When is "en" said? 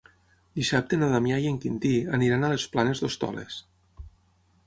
1.49-1.59